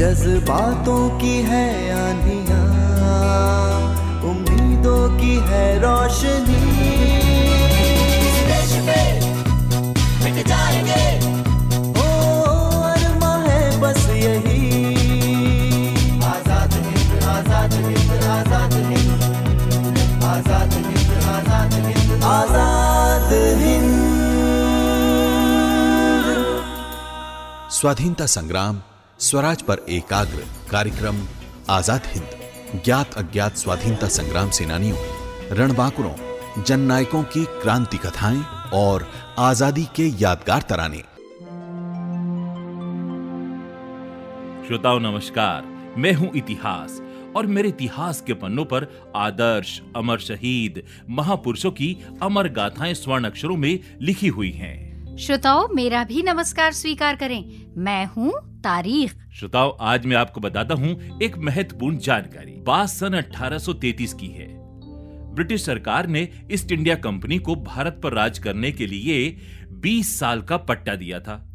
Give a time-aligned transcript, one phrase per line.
[0.00, 2.60] जज्बातों की है आंधिया
[4.30, 6.59] उम्मीदों की है रोशनी।
[27.80, 28.80] स्वाधीनता संग्राम,
[29.18, 31.20] स्वराज पर एकाग्र कार्यक्रम,
[31.70, 34.96] आज़ाद हिंद, ज्ञात अज्ञात स्वाधीनता संग्राम सेनानियों,
[35.50, 36.12] रणबांकुरों,
[36.62, 39.06] जननायकों की क्रांति कथाएँ और
[39.38, 40.98] आज़ादी के यादगार तराने।
[44.66, 47.00] श्रोताओं, नमस्कार। मैं हूँ इतिहास
[47.36, 53.56] और मेरे इतिहास के पन्नों पर आदर्श, अमर शहीद, महापुरुषों की अमर गाथाएँ स्वर्ण अक्षरों
[53.56, 54.89] में लिखी हुई हैं।
[55.20, 61.18] श्रोताओं मेरा भी नमस्कार स्वीकार करें। मैं हूँ तारीख। श्रोताओ आज मैं आपको बताता हूँ
[61.22, 64.46] एक महत्वपूर्ण जानकारी। बात सन 1833 की है।
[65.34, 69.36] ब्रिटिश सरकार ने ईस्ट इंडिया कंपनी को भारत पर राज करने के लिए
[69.72, 71.46] 20 साल का पट्टा दिया था।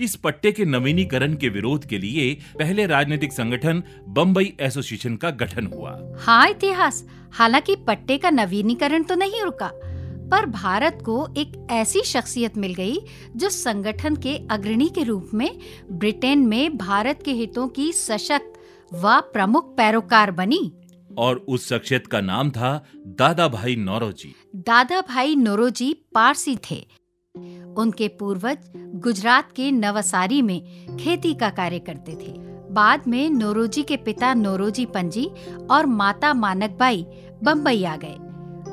[0.00, 5.66] इस पट्टे के नवीनीकरण के विरोध के लिए पहले राजनीतिक संगठन बम्बई एसोसिएशन का गठन
[5.66, 9.72] हुआ। हाँ इतिहास। हालाँकि पट्टे का नवीनीकरण तो नहीं रुका।
[10.32, 12.98] पर भारत को एक ऐसी शख्सियत मिल गई
[13.36, 15.58] जो संगठन के अग्रणी के रूप में
[15.90, 18.52] ब्रिटेन में भारत के हितों की सशक्त
[18.94, 20.72] व प्रमुख पैरोकार बनी।
[21.18, 26.86] और उस शख्सियत का नाम था दादा भाई नौरोजी। दादा भाई नौरोजी पारसी थे।
[27.78, 32.32] उनके पूर्वज गुजरात के नवसारी में खेती का कार्य करते थे।
[32.72, 35.30] बाद में नौरोजी के पिता नौरोजी पंजी
[35.70, 37.06] और माता मानकबाई
[37.42, 38.16] बम्बई आ गए।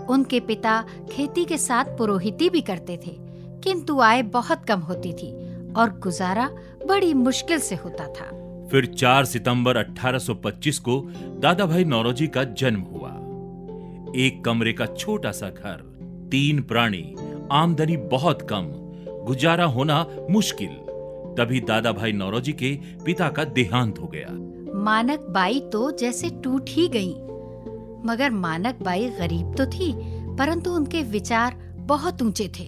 [0.09, 3.17] उनके पिता खेती के साथ पुरोहिती भी करते थे
[3.63, 5.31] किंतु आय बहुत कम होती थी
[5.73, 6.49] और गुजारा
[6.87, 8.25] बड़ी मुश्किल से होता था।
[8.71, 11.01] फिर 4 सितंबर 1825 को
[11.39, 13.09] दादा भाई नौरोजी का जन्म हुआ।
[14.15, 15.87] एक कमरे का छोटा सा घर
[16.31, 17.15] तीन प्राणी
[17.51, 18.65] आमदनी बहुत कम
[19.25, 20.75] गुजारा होना मुश्किल।
[21.37, 24.27] तभी दादा भाई नौरोजी के पिता का देहांत हो गया।
[24.79, 27.13] मानक बाई तो जैसे टूट ही गई।
[28.05, 29.93] मगर मानक बाई गरीब तो थी,
[30.37, 32.67] परंतु उनके विचार बहुत ऊँचे थे।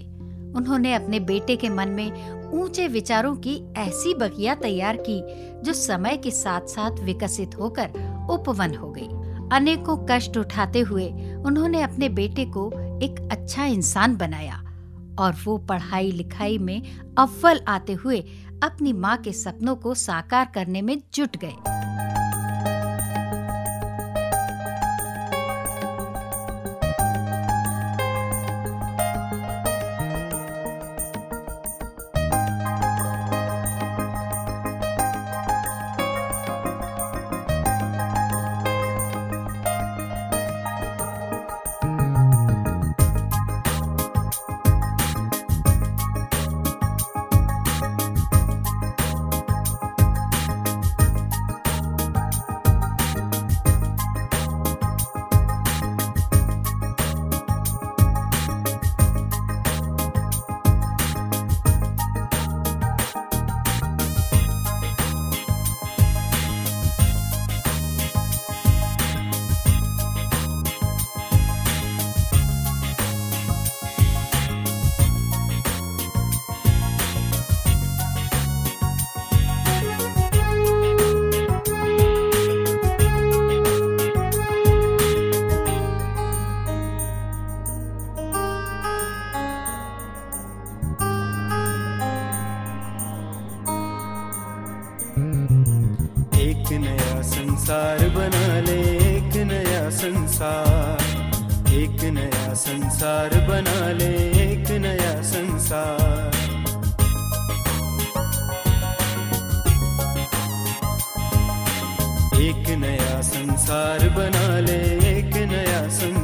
[0.55, 5.21] उन्होंने अपने बेटे के मन में ऊँचे विचारों की ऐसी बगिया तैयार की,
[5.61, 9.07] जो समय के साथ साथ विकसित होकर उपवन हो गई।
[9.55, 11.07] अनेकों कष्ट उठाते हुए
[11.45, 12.69] उन्होंने अपने बेटे को
[13.03, 14.61] एक अच्छा इंसान बनाया
[15.19, 16.81] और वो पढ़ाई लिखाई में
[17.17, 18.19] अव्वल आते हुए
[18.63, 21.55] अपनी माँ के सपनों को साकार करने में जुट गए।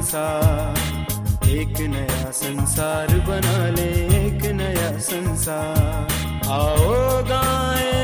[0.08, 7.96] संसार। एक नया संसार बना ले, एक नया संसार। आओ गाए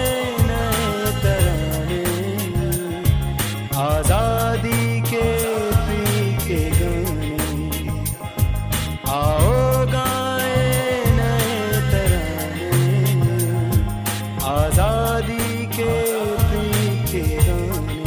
[3.83, 5.27] आज़ादी के
[5.85, 6.03] पी
[6.43, 7.37] के गाने।
[9.09, 9.51] आओ
[9.93, 10.59] गाए
[11.17, 12.69] नए तराने।
[14.51, 15.93] आज़ादी के
[16.51, 16.65] पी
[17.11, 18.01] के गाने।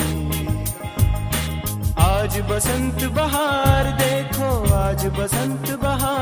[2.08, 3.65] आज बसंत बहार
[5.08, 6.14] बसंत बहा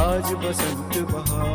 [0.00, 1.46] आज बसंत बहा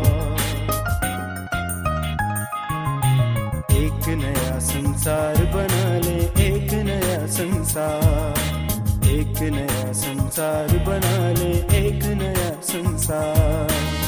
[3.75, 6.18] एक नया संसार बना ले,
[6.48, 14.00] एक नया संसार। एक नया संसार बना ले, एक नया संसार।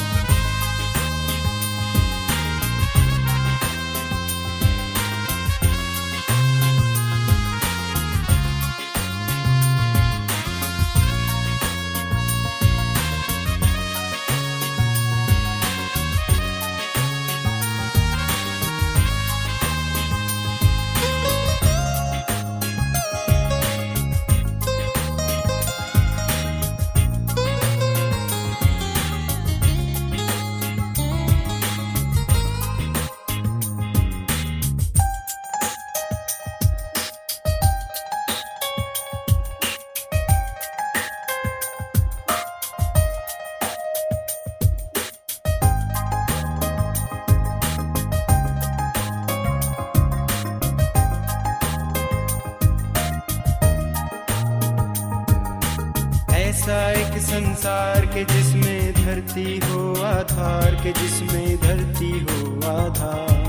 [58.14, 62.36] के जिसमें धरती हो आधार, के जिसमें धरती हो
[62.70, 63.42] आधार।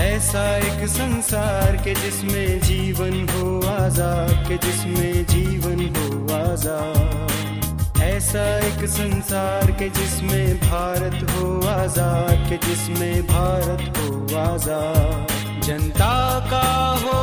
[0.00, 8.88] ऐसा एक संसार के जिसमें जीवन हो आज़ाद, के जिसमें जीवन हो आज़ाद। ऐसा एक
[8.88, 16.66] संसार के जिसमें भारत हो आज़ाद, के जिसमें भारत हो आज़ाद। जनता का
[17.04, 17.18] हो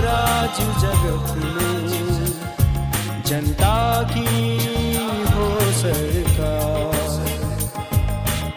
[0.00, 1.73] राज जगत में।
[3.26, 4.56] जनता की
[5.24, 7.24] हो सरकार।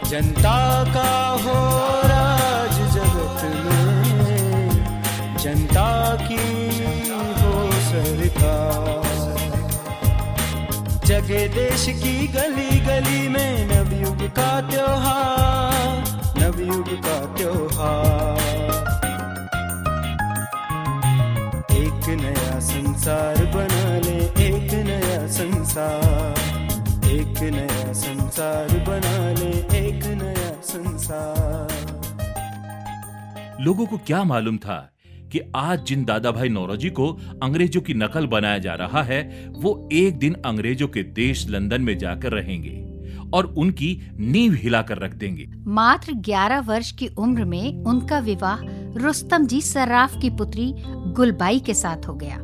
[0.08, 1.10] जनता का
[1.42, 1.58] हो
[2.08, 4.70] राज जगत में।
[5.38, 6.44] जनता की
[7.40, 9.08] हो सरकार।
[11.06, 16.04] जगे देश की गली गली में नवयुग का त्योहार,
[16.38, 18.38] नवयुग का त्योहार।
[21.72, 23.87] एक नया संसार बना
[25.28, 31.76] संसार। एक नया संसार बना ले एक नया संसार।
[33.60, 34.92] लोगों को क्या मालूम था
[35.32, 39.88] कि आज जिन दादा भाई नौरोजी को अंग्रेज़ों की नकल बनाया जा रहा है वो
[39.92, 42.88] एक दिन अंग्रेज़ों के देश लंदन में जाकर रहेंगे
[43.34, 48.58] और उनकी नींव हिलाकर रख देंगे। मात्र 11 वर्ष की उम्र में उनका विवाह
[48.98, 50.74] रुस्तम जी सर्राफ की पुत्री
[51.12, 52.36] गुलबाई के साथ हो गया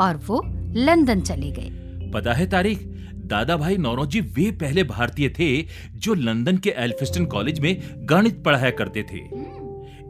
[0.00, 0.42] और वो
[0.76, 1.83] लंदन चले गए।
[2.14, 2.78] पता है तारीख?
[3.24, 5.66] दादा भाई नौरोजी वे पहले भारतीय थे
[5.96, 7.80] जो लंदन के एल्फिस्टन कॉलेज में
[8.10, 9.20] गणित पढ़ाया करते थे।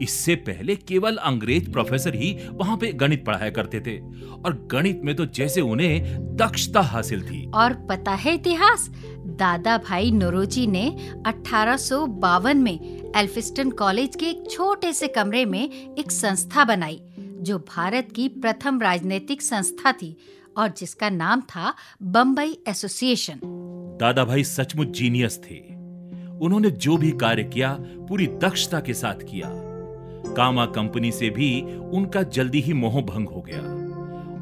[0.01, 3.97] इससे पहले केवल अंग्रेज़ प्रोफेसर ही वहाँ पे गणित पढ़ाया करते थे।
[4.35, 8.89] और गणित में तो जैसे उन्हें दक्षता हासिल थी। और पता है इतिहास?
[9.35, 10.85] दादा भाई नोरोजी ने
[11.25, 12.79] 1852 में
[13.15, 18.81] एल्फिस्टन कॉलेज के एक छोटे से कमरे में एक संस्था बनाई, जो भारत की प्रथम
[18.81, 20.15] राजनीतिक संस्था थी
[20.57, 21.73] और जिसका नाम था
[22.03, 23.39] बम्बई एसोसिएशन।
[23.99, 25.75] दादा भाई सचमुच जीनियस थे।
[26.41, 29.51] उन्होंने जो भी कार्य किया पूरी दक्षता के साथ किया।
[30.33, 33.61] कामा कंपनी से भी उनका जल्दी ही मोह भंग हो गया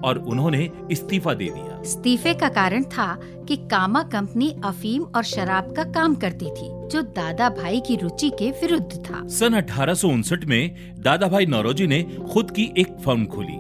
[0.08, 5.76] और उन्होंने इस्तीफा दे दिया। इस्तीफे का कारण था कि कामा कंपनी अफीम और शराब
[5.76, 9.96] का काम करती थी जो दादा भाई की रुचि के विरुद्ध था। सन अठारह
[10.48, 13.58] में दादा भाई नौरोजी ने खुद की एक फर्म खोली।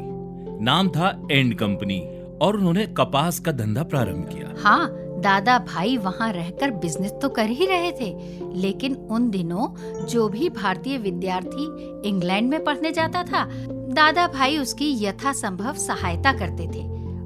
[0.64, 4.90] नाम था एंड कंपनी। और उन्होंने कपास का धंधा प्रारंभ किया। हाँ
[5.22, 8.10] दादा भाई वहाँ रहकर बिज़नेस तो कर ही रहे थे
[8.54, 9.68] लेकिन उन दिनों
[10.06, 13.46] जो भी भारतीय विद्यार्थी इंग्लैंड में पढ़ने जाता था
[13.94, 16.84] दादा भाई उसकी यथासंभव सहायता करते थे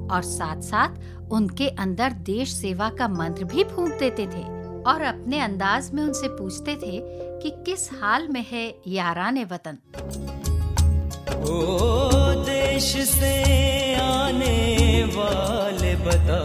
[0.08, 4.42] और साथ साथ उनके अंदर देश सेवा का मंत्र भी फूंक देते थे
[4.82, 7.00] और अपने अंदाज में उनसे पूछते थे
[7.42, 9.78] कि किस हाल में है यारान वतन।
[11.48, 16.36] ओ देश से आने वाले बता,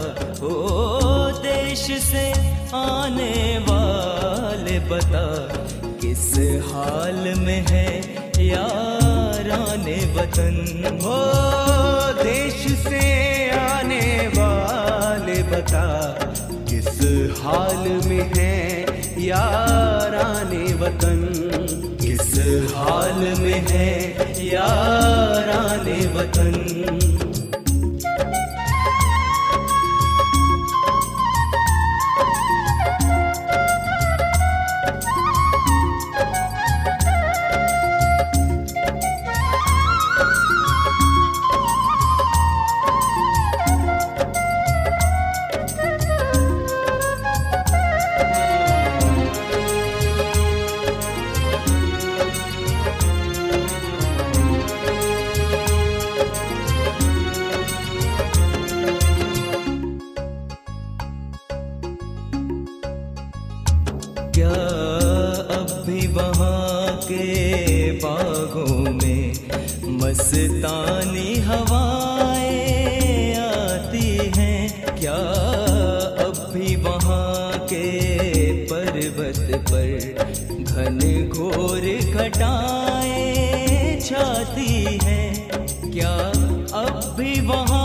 [0.46, 2.24] ओ देश से
[2.74, 5.22] आने वाले बता,
[6.00, 6.26] किस
[6.66, 7.86] हाल में है
[8.46, 10.58] याराने वतन?
[11.06, 11.20] ओ
[12.22, 13.04] देश से
[13.50, 15.86] आने वाले बता,
[16.50, 16.98] किस
[17.44, 18.58] हाल में है
[19.24, 21.22] याराने वतन?
[22.02, 22.38] किस
[22.74, 27.23] हाल में है याराने वतन।
[79.74, 83.22] पर घन घोर घटाए
[84.04, 85.22] छाती है।
[85.94, 86.14] क्या
[86.80, 87.83] अब भी वहाँ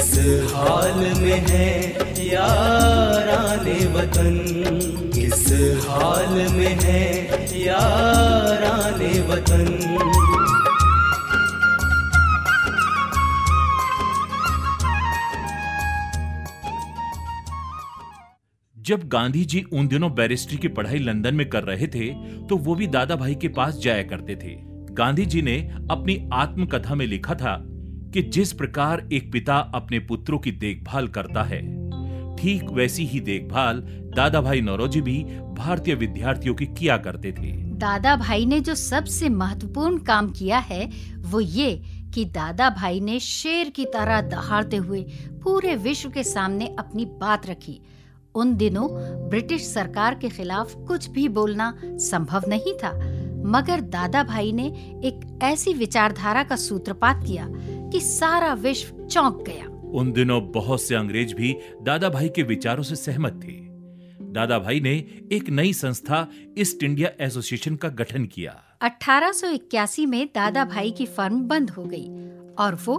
[0.00, 0.18] किस
[0.54, 1.72] हाल में है
[2.26, 4.38] याराने वतन।
[5.14, 5.46] किस
[5.88, 7.02] हाल में है
[7.60, 9.66] याराने वतन।
[18.76, 22.08] जब गांधी जी उन दिनों बैरिस्ट्री की पढ़ाई लंदन में कर रहे थे
[22.46, 24.56] तो वो भी दादा भाई के पास जाया करते थे।
[24.94, 25.58] गांधी जी ने
[25.90, 27.56] अपनी आत्मकथा में लिखा था
[28.12, 31.60] कि जिस प्रकार एक पिता अपने पुत्रों की देखभाल करता है,
[32.36, 33.80] ठीक वैसी ही देखभाल
[34.16, 35.22] दादा भाई नौरोजी भी
[35.56, 40.90] भारतीय विद्यार्थियों की किया करते थे। दादा भाई ने जो सबसे महत्वपूर्ण काम किया है,
[41.18, 41.70] वो ये
[42.14, 45.02] कि दादा भाई ने शेर की तरह दहाड़ते हुए
[45.42, 47.80] पूरे विश्व के सामने अपनी बात रखी।
[48.34, 48.88] उन दिनों
[49.28, 52.92] ब्रिटिश सरकार के खिलाफ कुछ भी बोलना संभव नहीं था,
[53.50, 54.66] मगर दादा भाई ने
[55.04, 57.46] एक ऐसी विचारधारा का सूत्रपात किया
[57.92, 62.82] कि सारा विश्व चौंक गया। उन दिनों बहुत से अंग्रेज़ भी दादा भाई के विचारों
[62.82, 63.52] से सहमत थे।
[64.32, 64.92] दादा भाई ने
[65.32, 66.28] एक नई संस्था
[66.58, 72.06] ईस्ट इंडिया एसोसिएशन का गठन किया। 1881 में दादा भाई की फर्म बंद हो गई
[72.58, 72.98] और वो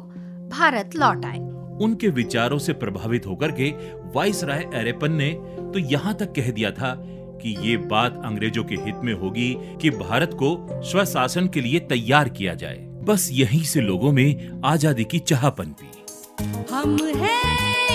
[0.51, 1.39] भारत लौट आए।
[1.81, 3.71] उनके विचारों से प्रभावित होकर के
[4.15, 5.31] वाइस राय एरेपन ने
[5.73, 6.95] तो यहाँ तक कह दिया था
[7.41, 12.29] कि ये बात अंग्रेज़ों के हित में होगी कि भारत को स्वशासन के लिए तैयार
[12.29, 15.89] किया जाए। बस यहीं से लोगों में आज़ादी की चाह पनपी
[16.71, 17.90] हम हैं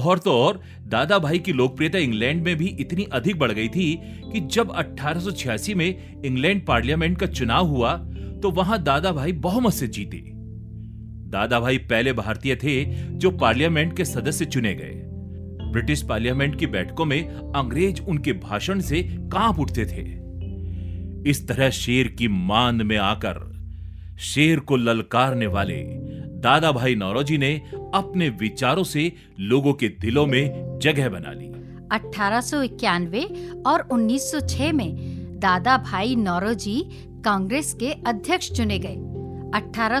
[0.00, 3.92] और तो और दादा भाई की लोकप्रियता इंग्लैंड में भी इतनी अधिक बढ़ गई थी
[4.32, 7.96] कि जब 1886 में इंग्लैंड पार्लियामेंट का चुनाव हुआ
[8.42, 10.22] तो वहाँ दादा भाई बहुमत से जीते।
[11.30, 15.02] दादा भाई पहले भारतीय थे जो पार्लियामेंट के सदस्य चुने गए।
[15.72, 19.02] ब्रिटिश पार्लियामेंट की बैठकों में अंग्रेज़ उनके भाषण से
[19.32, 20.20] काँप उठते थे।
[21.30, 23.38] इस तरह शेर की मान में आकर,
[24.20, 25.76] शेर को ललकारने वाले
[26.40, 27.62] दादा भाई नौरोजी ने
[27.94, 31.46] अपने विचारों से लोगों के दिलों में जगह बना ली।
[31.92, 34.96] अठारह सौ इक्यानवे और 1906 में
[35.40, 36.82] दादा भाई नौरोजी
[37.24, 38.96] कांग्रेस के अध्यक्ष चुने गए।
[39.60, 40.00] अठारह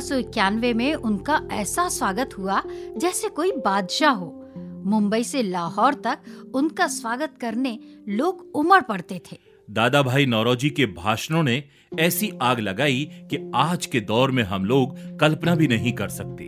[0.72, 2.62] में उनका ऐसा स्वागत हुआ
[2.96, 4.52] जैसे कोई बादशाह हो।
[4.86, 6.18] मुंबई से लाहौर तक
[6.54, 7.78] उनका स्वागत करने
[8.08, 11.64] लोग उमड़ पड़ते थे। दादा भाई नौरोजी के भाषणों ने
[11.98, 16.44] ऐसी आग लगाई कि आज के दौर में हम लोग कल्पना भी नहीं कर सकते।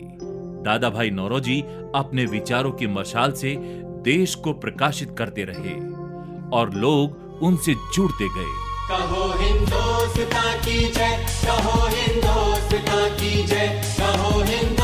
[0.64, 1.61] दादा भाई नौरोजी
[1.95, 3.57] अपने विचारों की मशाल से
[4.02, 5.75] देश को प्रकाशित करते रहे
[6.57, 8.53] और लोग उनसे जुड़ते गए।
[8.90, 14.82] कहो हिंदोस्तां की जय। कहो हिंदोस्तां की जय। कहो हिंदोस्तां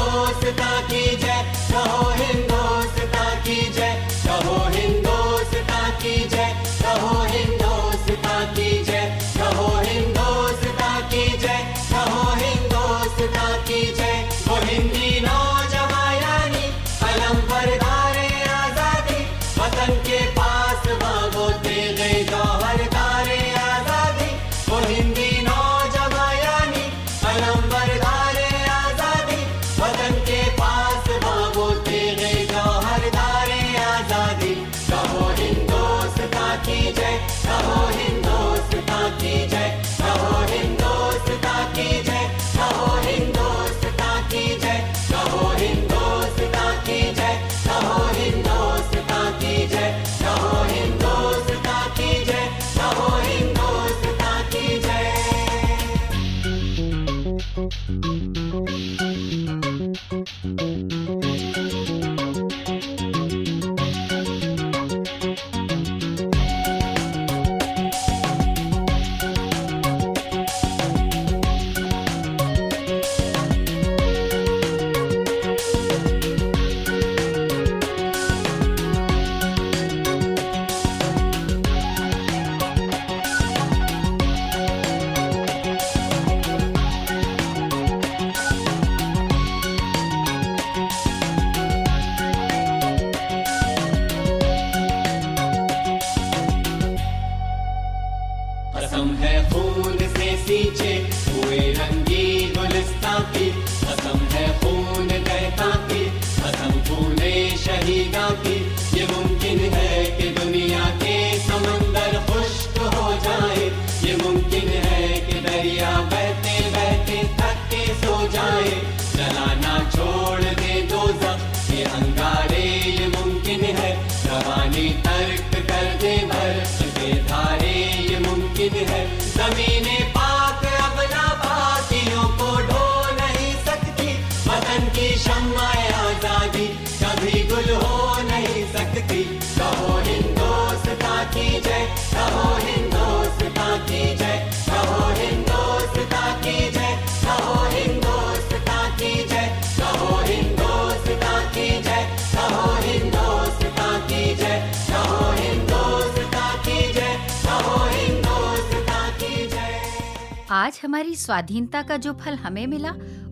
[160.50, 162.90] आज हमारी स्वाधीनता का जो फल हमें मिला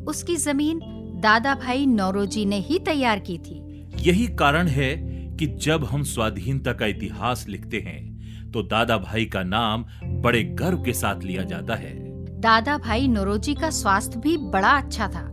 [0.08, 0.80] उसकी ज़मीन
[1.22, 4.96] दादा भाई नौरोजी ने ही तैयार की थी। यही कारण है
[5.36, 9.84] कि जब हम स्वाधीनता का इतिहास लिखते हैं तो दादा भाई का नाम
[10.22, 11.94] बड़े गर्व के साथ लिया जाता है।
[12.40, 15.24] दादा भाई नौरोजी का स्वास्थ्य भी बड़ा अच्छा था।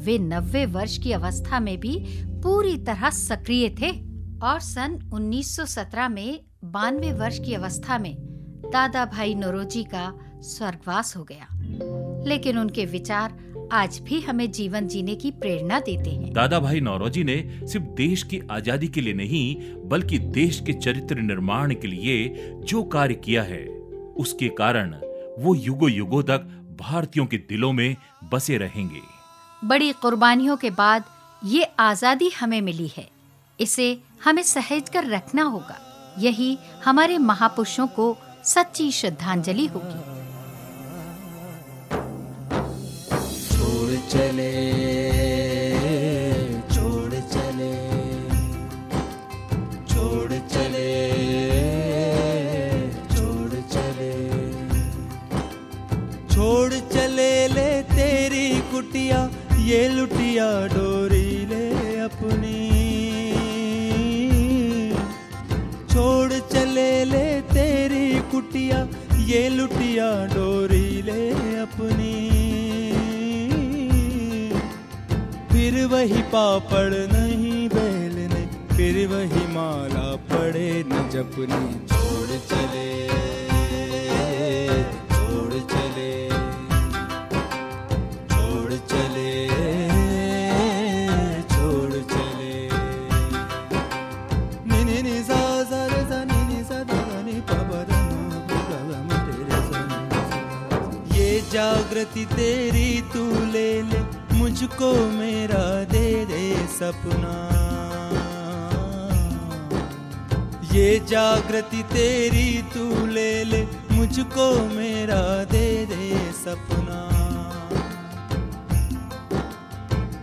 [0.00, 1.98] वे नब्बे वर्ष की अवस्था में भी
[2.42, 4.11] पूरी तरह सक्रिय थे।
[4.42, 8.14] और सन 1917 में बानवे वर्ष की अवस्था में
[8.72, 11.48] दादा भाई नौरोजी का स्वर्गवास हो गया।
[12.28, 13.38] लेकिन उनके विचार
[13.72, 18.22] आज भी हमें जीवन जीने की प्रेरणा देते हैं। दादा भाई नौरोजी ने सिर्फ़ देश
[18.22, 19.54] की आज़ादी के लिए नहीं
[19.88, 22.28] बल्कि देश के चरित्र निर्माण के लिए
[22.64, 23.64] जो कार्य किया है
[24.16, 24.94] उसके कारण
[25.38, 26.50] वो युगो युगो तक
[26.80, 27.96] भारतीयों के दिलों में
[28.32, 29.00] बसे रहेंगे।
[29.62, 31.04] बड़ी कुर्बानियों के बाद
[31.44, 33.08] ये आज़ादी हमें मिली है।
[33.62, 33.86] इसे
[34.24, 35.78] हमें सहज कर रखना होगा।
[36.18, 36.50] यही
[36.84, 38.06] हमारे महापुरुषों को
[38.44, 40.00] सच्ची श्रद्धांजलि होगी।
[43.48, 44.52] छोड़ चले
[46.72, 47.72] छोड़ चले
[49.90, 50.90] छोड़ चले
[53.14, 54.12] छोड़ चले
[56.34, 59.20] छोड़ चले ले तेरी कुटिया,
[59.64, 60.81] ये लुटिया डो
[70.26, 72.14] डोरी ले अपनी।
[75.52, 83.51] फिर वही पापड़ नहीं बेलने फिर वही माला पड़े न जपनी, छोड़ चले।
[102.12, 104.00] जागृति तेरी तू ले ले,
[104.36, 107.32] मुझको मेरा दे दे सपना।
[110.72, 117.00] ये जागृति तेरी तू ले ले, मुझको मेरा दे दे सपना।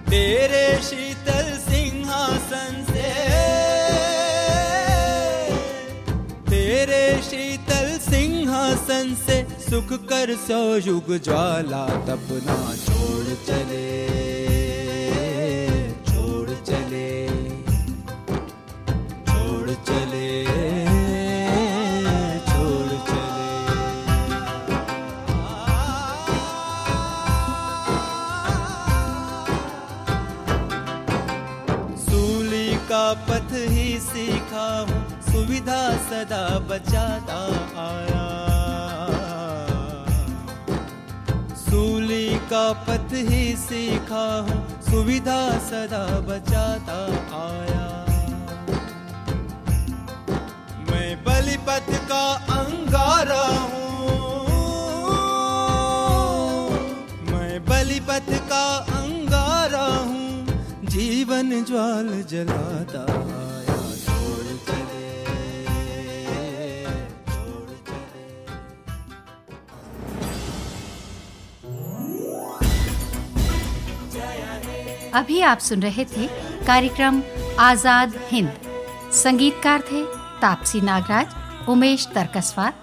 [0.09, 3.09] तेरे शीतल सिंहासन से,
[6.49, 12.53] तेरे शीतल सिंहासन से सुख कर सौ युग ज्वाला तपना
[12.83, 13.89] छोड़ चले
[16.07, 17.09] छोड़ चले
[19.27, 20.31] छोड़ चले
[22.47, 23.37] छोड़ चले।
[32.05, 37.43] सूली का पथ ही सीखा हूँ, सुविधा सदा बचाता
[37.87, 38.58] आया।
[42.51, 46.97] का पथ ही सीखा हूँ, सुविधा सदा बचाता
[47.37, 47.87] आया।
[50.89, 52.23] मैं बलिपथ का
[52.55, 53.89] अंगारा हूँ।
[57.31, 58.65] मैं बलिपथ का
[58.97, 63.05] अंगारा हूँ, जीवन ज्वाल जलाता
[75.15, 76.25] अभी आप सुन रहे थे
[76.65, 77.21] कार्यक्रम
[77.59, 78.49] आज़ाद हिंद।
[79.13, 80.03] संगीतकार थे
[80.41, 82.73] तापसी नागराज उमेश तरकसवार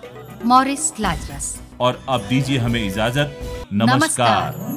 [0.45, 1.47] मॉरिस लाजरस।
[1.81, 3.39] और अब दीजिए हमें इजाज़त।
[3.73, 4.75] नमस्कार, नमस्कार।